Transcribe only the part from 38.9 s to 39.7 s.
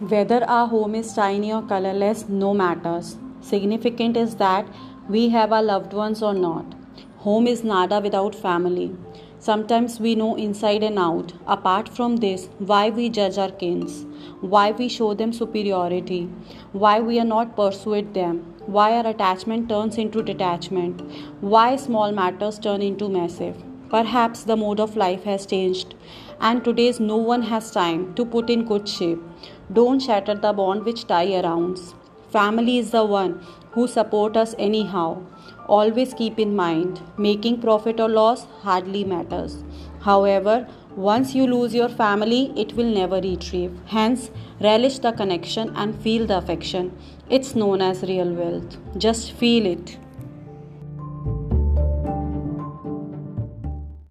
matters.